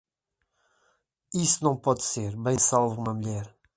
[1.31, 3.55] Isso não pode ser, bem salve uma mulher.